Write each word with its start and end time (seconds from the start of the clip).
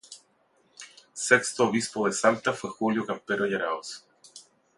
Sexto 1.25 1.67
obispo 1.67 2.07
de 2.07 2.11
Salta 2.13 2.53
fue 2.53 2.71
Julio 2.71 3.05
Campero 3.05 3.45
y 3.47 3.53
Aráoz. 3.53 4.03